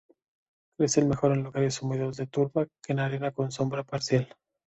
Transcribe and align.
Crecen 0.79 1.07
mejor 1.09 1.31
en 1.33 1.43
lugares 1.43 1.79
húmedos 1.83 2.17
de 2.17 2.25
turba 2.25 2.65
en 2.87 2.99
arena 3.01 3.29
con 3.29 3.51
sombra 3.51 3.83
parcial. 3.83 4.35